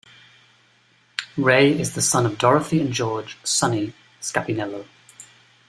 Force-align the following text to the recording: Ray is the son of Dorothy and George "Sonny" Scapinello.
Ray 1.37 1.79
is 1.79 1.93
the 1.93 2.01
son 2.01 2.25
of 2.25 2.39
Dorothy 2.39 2.81
and 2.81 2.91
George 2.91 3.37
"Sonny" 3.43 3.93
Scapinello. 4.19 4.87